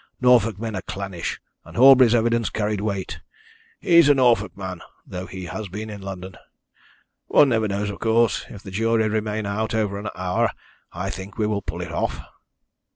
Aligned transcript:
Norfolk 0.19 0.57
men 0.57 0.75
are 0.75 0.81
clannish, 0.81 1.39
and 1.63 1.77
Horbury's 1.77 2.15
evidence 2.15 2.49
carried 2.49 2.81
weight. 2.81 3.19
He 3.79 3.99
is 3.99 4.09
a 4.09 4.15
Norfolk 4.15 4.57
man, 4.57 4.81
though 5.05 5.27
he 5.27 5.45
has 5.45 5.67
been 5.67 5.91
in 5.91 6.01
London. 6.01 6.37
One 7.27 7.49
never 7.49 7.67
knows, 7.67 7.91
of 7.91 7.99
course. 7.99 8.45
If 8.49 8.63
the 8.63 8.71
jury 8.71 9.07
remain 9.07 9.45
out 9.45 9.75
over 9.75 9.99
an 9.99 10.09
hour 10.15 10.49
I 10.91 11.11
think 11.11 11.37
we 11.37 11.45
will 11.45 11.61
pull 11.61 11.81
it 11.81 11.91
off." 11.91 12.19